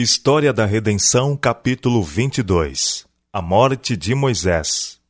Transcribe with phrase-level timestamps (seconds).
[0.00, 5.00] História da Redenção, capítulo 22 A morte de Moisés.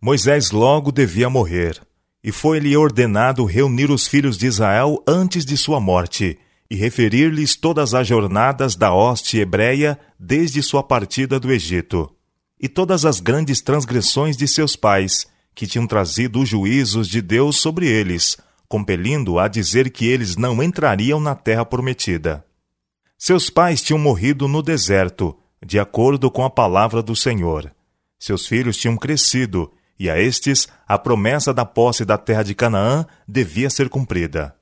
[0.00, 1.82] Moisés logo devia morrer,
[2.22, 6.38] e foi-lhe ordenado reunir os filhos de Israel antes de sua morte,
[6.70, 12.08] e referir-lhes todas as jornadas da hoste hebreia desde sua partida do Egito,
[12.62, 17.56] e todas as grandes transgressões de seus pais, que tinham trazido os juízos de Deus
[17.56, 18.36] sobre eles,
[18.68, 22.46] compelindo a dizer que eles não entrariam na terra prometida.
[23.18, 27.74] Seus pais tinham morrido no deserto, de acordo com a palavra do Senhor.
[28.18, 33.06] Seus filhos tinham crescido, e a estes a promessa da posse da terra de Canaã
[33.26, 34.54] devia ser cumprida.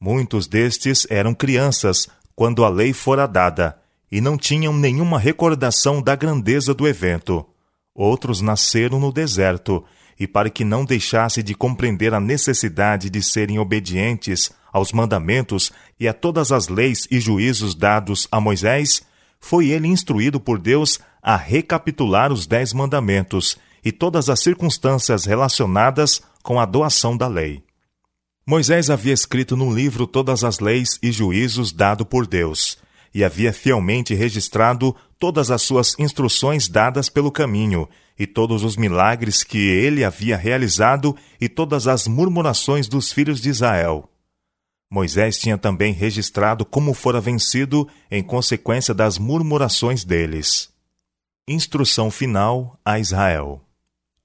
[0.00, 3.78] Muitos destes eram crianças quando a lei fora dada,
[4.10, 7.46] e não tinham nenhuma recordação da grandeza do evento.
[7.94, 9.84] Outros nasceram no deserto,
[10.18, 16.08] e para que não deixasse de compreender a necessidade de serem obedientes aos mandamentos e
[16.08, 19.02] a todas as leis e juízos dados a Moisés,
[19.40, 26.22] foi ele instruído por Deus a recapitular os dez mandamentos e todas as circunstâncias relacionadas
[26.42, 27.62] com a doação da lei.
[28.46, 32.78] Moisés havia escrito num livro todas as leis e juízos dado por Deus,
[33.14, 39.44] e havia fielmente registrado todas as suas instruções dadas pelo caminho, e todos os milagres
[39.44, 44.10] que ele havia realizado, e todas as murmurações dos filhos de Israel.
[44.90, 50.70] Moisés tinha também registrado como fora vencido em consequência das murmurações deles.
[51.46, 53.64] Instrução final a Israel.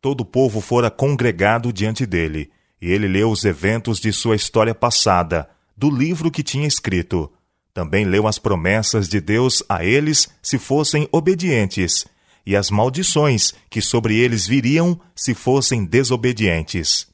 [0.01, 2.49] Todo o povo fora congregado diante dele,
[2.81, 7.31] e ele leu os eventos de sua história passada, do livro que tinha escrito.
[7.77, 12.07] Também leu as promessas de Deus a eles se fossem obedientes,
[12.43, 17.05] e as maldições que sobre eles viriam se fossem desobedientes.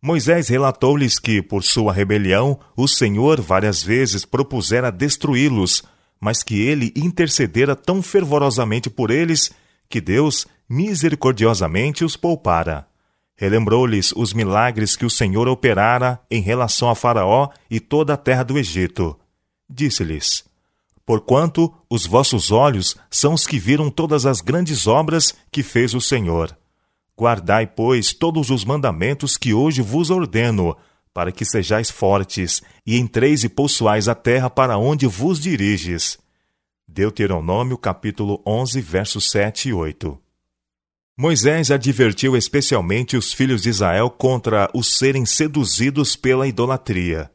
[0.00, 5.82] Moisés relatou-lhes que, por sua rebelião, o Senhor várias vezes propusera destruí-los,
[6.20, 9.50] mas que ele intercedera tão fervorosamente por eles
[9.88, 12.86] que Deus misericordiosamente os poupara.
[13.34, 18.44] Relembrou-lhes os milagres que o Senhor operara em relação a Faraó e toda a terra
[18.44, 19.18] do Egito.
[19.74, 20.44] Disse-lhes:
[21.04, 26.00] Porquanto os vossos olhos são os que viram todas as grandes obras que fez o
[26.00, 26.56] Senhor
[27.16, 30.76] Guardai, pois, todos os mandamentos que hoje vos ordeno,
[31.12, 36.18] para que sejais fortes, e entreis e possuais a terra para onde vos diriges.
[36.88, 40.18] Deuteronômio capítulo 11, versos 7 e 8.
[41.16, 47.30] Moisés advertiu especialmente os filhos de Israel contra os serem seduzidos pela idolatria.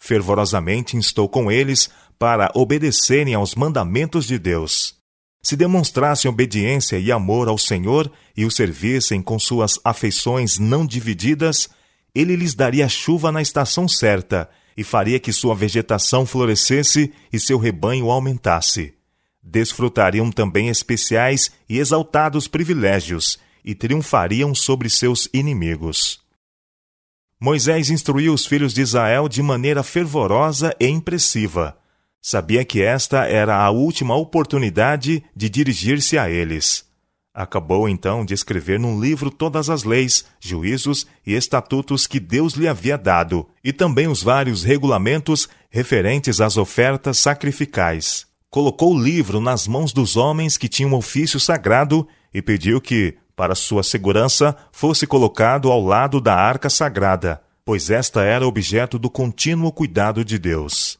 [0.00, 1.88] Fervorosamente instou com eles
[2.18, 4.98] para obedecerem aos mandamentos de Deus
[5.42, 11.70] se demonstrassem obediência e amor ao Senhor e o servissem com suas afeições não divididas,
[12.14, 17.58] ele lhes daria chuva na estação certa e faria que sua vegetação florescesse e seu
[17.58, 18.94] rebanho aumentasse.
[19.42, 26.20] Desfrutariam também especiais e exaltados privilégios e triunfariam sobre seus inimigos.
[27.40, 31.80] Moisés instruiu os filhos de Israel de maneira fervorosa e impressiva
[32.22, 36.84] Sabia que esta era a última oportunidade de dirigir-se a eles.
[37.32, 42.68] Acabou então de escrever num livro todas as leis, juízos e estatutos que Deus lhe
[42.68, 48.26] havia dado, e também os vários regulamentos referentes às ofertas sacrificais.
[48.50, 53.54] Colocou o livro nas mãos dos homens que tinham ofício sagrado e pediu que, para
[53.54, 59.72] sua segurança, fosse colocado ao lado da arca sagrada, pois esta era objeto do contínuo
[59.72, 60.98] cuidado de Deus.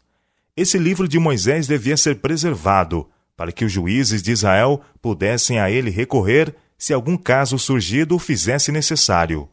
[0.56, 3.06] Esse livro de Moisés devia ser preservado,
[3.36, 8.18] para que os juízes de Israel pudessem a ele recorrer se algum caso surgido o
[8.18, 9.46] fizesse necessário.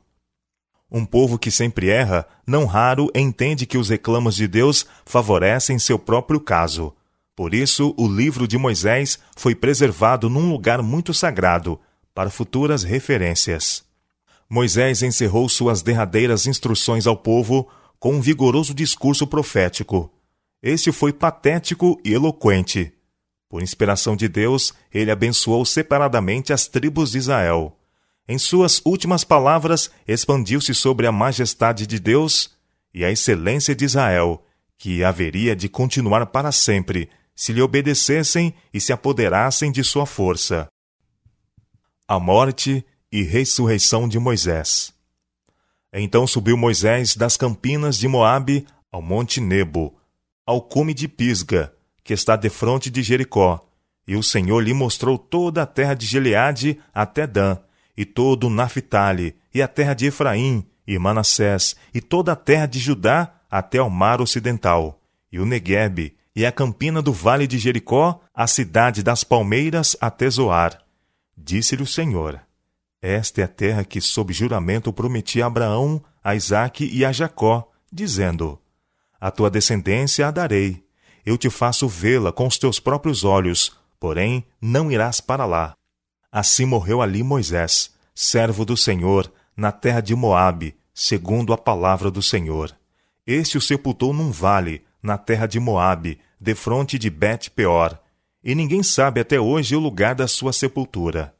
[0.89, 5.99] Um povo que sempre erra, não raro entende que os reclamos de Deus favorecem seu
[5.99, 6.93] próprio caso.
[7.35, 11.77] Por isso, o livro de Moisés foi preservado num lugar muito sagrado,
[12.17, 13.83] para futuras referências.
[14.49, 17.69] Moisés encerrou suas derradeiras instruções ao povo
[17.99, 20.11] com um vigoroso discurso profético.
[20.59, 22.91] Este foi patético e eloquente.
[23.47, 27.77] Por inspiração de Deus, ele abençoou separadamente as tribos de Israel.
[28.27, 32.49] Em suas últimas palavras, expandiu-se sobre a majestade de Deus
[32.95, 34.43] e a excelência de Israel,
[34.75, 40.67] que haveria de continuar para sempre, se lhe obedecessem e se apoderassem de sua força.
[42.09, 44.93] A morte e ressurreição de Moisés.
[45.91, 49.93] Então subiu Moisés das campinas de Moabe ao monte Nebo,
[50.45, 51.73] ao cume de Pisga,
[52.05, 53.67] que está defronte de Jericó.
[54.07, 57.57] E o Senhor lhe mostrou toda a terra de Gileade até Dan,
[57.97, 62.67] e todo o Naphtali, e a terra de Efraim, e Manassés, e toda a terra
[62.67, 67.57] de Judá até ao mar ocidental, e o Neguebe, e a campina do vale de
[67.57, 70.86] Jericó, a cidade das palmeiras, até Zoar.
[71.37, 72.41] Disse-lhe o Senhor:
[73.01, 77.71] Esta é a terra que, sob juramento, prometi a Abraão, a Isaque e a Jacó,
[77.91, 78.59] dizendo:
[79.21, 80.83] A tua descendência a darei.
[81.23, 85.73] Eu te faço vê-la com os teus próprios olhos, porém não irás para lá.
[86.31, 92.21] Assim morreu ali Moisés, servo do Senhor, na terra de Moabe, segundo a palavra do
[92.21, 92.75] Senhor.
[93.25, 97.99] Este o sepultou num vale, na terra de Moabe, defronte de Bet-peor,
[98.43, 101.35] e ninguém sabe até hoje o lugar da sua sepultura.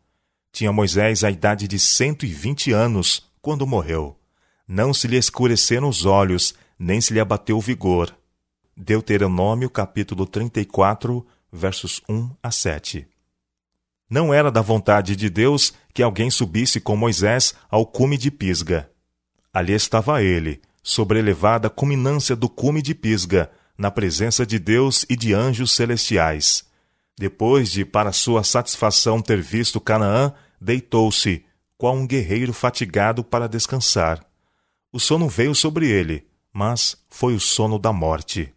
[0.51, 4.17] Tinha Moisés a idade de cento e vinte anos quando morreu.
[4.67, 8.13] Não se lhe escureceram os olhos, nem se lhe abateu o vigor.
[8.75, 13.07] Deuteronômio capítulo 34, versos 1 a 7.
[14.09, 18.89] Não era da vontade de Deus que alguém subisse com Moisés ao cume de Pisga.
[19.53, 25.15] Ali estava ele, sobre a culminância do cume de Pisga, na presença de Deus e
[25.15, 26.66] de anjos celestiais.
[27.17, 31.43] Depois de, para sua satisfação, ter visto Canaã, deitou-se,
[31.77, 34.23] qual um guerreiro fatigado para descansar.
[34.91, 38.53] O sono veio sobre ele, mas foi o sono da morte.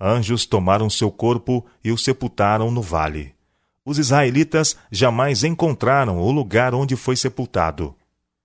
[0.00, 3.34] Anjos tomaram seu corpo e o sepultaram no vale.
[3.84, 7.94] Os israelitas jamais encontraram o lugar onde foi sepultado.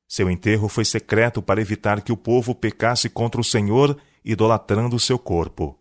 [0.07, 5.17] Seu enterro foi secreto para evitar que o povo pecasse contra o Senhor, idolatrando seu
[5.17, 5.77] corpo.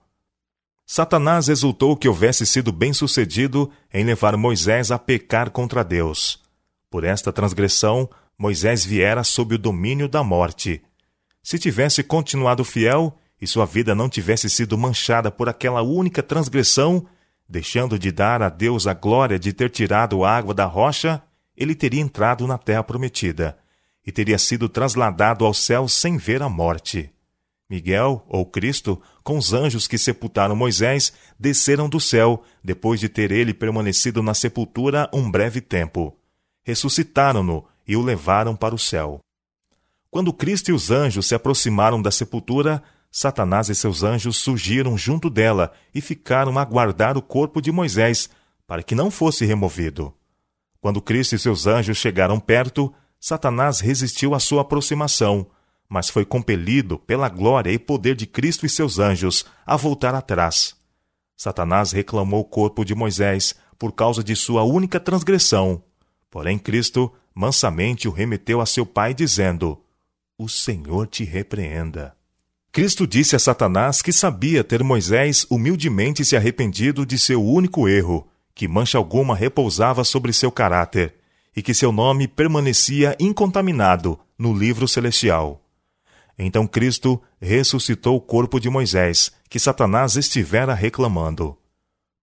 [0.86, 6.42] Satanás exultou que houvesse sido bem-sucedido em levar Moisés a pecar contra Deus.
[6.90, 8.08] Por esta transgressão,
[8.38, 10.82] Moisés viera sob o domínio da morte.
[11.42, 17.06] Se tivesse continuado fiel e sua vida não tivesse sido manchada por aquela única transgressão,
[17.48, 21.22] deixando de dar a Deus a glória de ter tirado a água da rocha,
[21.56, 23.56] ele teria entrado na terra prometida
[24.06, 27.13] e teria sido trasladado ao céu sem ver a morte.
[27.68, 33.32] Miguel, ou Cristo, com os anjos que sepultaram Moisés, desceram do céu, depois de ter
[33.32, 36.16] ele permanecido na sepultura um breve tempo.
[36.62, 39.20] Ressuscitaram-no e o levaram para o céu.
[40.10, 45.30] Quando Cristo e os anjos se aproximaram da sepultura, Satanás e seus anjos surgiram junto
[45.30, 48.28] dela e ficaram a guardar o corpo de Moisés,
[48.66, 50.12] para que não fosse removido.
[50.80, 55.46] Quando Cristo e seus anjos chegaram perto, Satanás resistiu à sua aproximação
[55.88, 60.74] mas foi compelido pela glória e poder de Cristo e seus anjos a voltar atrás.
[61.36, 65.82] Satanás reclamou o corpo de Moisés por causa de sua única transgressão.
[66.30, 69.80] Porém, Cristo mansamente o remeteu a seu pai, dizendo:
[70.38, 72.16] O Senhor te repreenda.
[72.70, 78.26] Cristo disse a Satanás que sabia ter Moisés humildemente se arrependido de seu único erro,
[78.54, 81.14] que mancha alguma repousava sobre seu caráter,
[81.56, 85.63] e que seu nome permanecia incontaminado no livro celestial.
[86.38, 91.56] Então Cristo ressuscitou o corpo de Moisés, que Satanás estivera reclamando.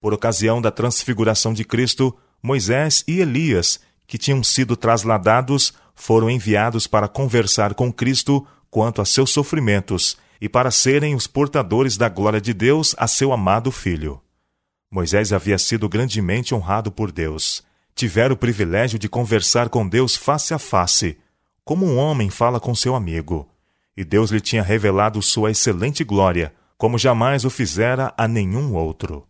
[0.02, 6.88] Por ocasião da transfiguração de Cristo, Moisés e Elias, que tinham sido trasladados, foram enviados
[6.88, 12.42] para conversar com Cristo quanto a seus sofrimentos e para serem os portadores da glória
[12.42, 14.20] de Deus a seu amado Filho.
[14.90, 17.64] Moisés havia sido grandemente honrado por Deus.
[17.96, 21.18] Tivera o privilégio de conversar com Deus face a face,
[21.64, 23.51] como um homem fala com seu amigo
[24.02, 29.28] e Deus lhe tinha revelado sua excelente glória, como jamais o fizera a nenhum outro.